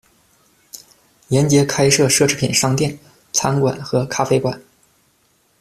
[1.27, 2.97] 沿街开设奢侈品商店、
[3.33, 4.59] 餐馆和咖啡馆。